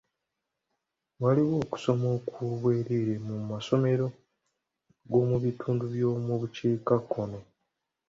Waaliwo 1.21 1.55
okusoma 1.63 2.05
okw'obwereere 2.17 3.13
mu 3.27 3.35
masomero 3.49 4.07
g'omu 5.09 5.35
bitundu 5.43 5.83
by'omu 5.93 6.33
bukiikakkono. 6.41 7.39